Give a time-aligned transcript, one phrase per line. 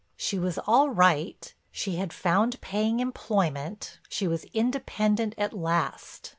[0.17, 6.29] She was all right, she had found paying employment, she was independent at last.